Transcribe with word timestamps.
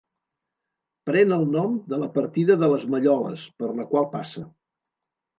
Pren 1.09 1.33
el 1.35 1.43
nom 1.55 1.75
de 1.91 1.99
la 2.03 2.07
partida 2.15 2.55
de 2.61 2.69
les 2.71 2.85
Malloles, 2.93 3.43
per 3.59 3.69
la 3.81 3.85
qual 3.93 4.09
passa. 4.15 4.43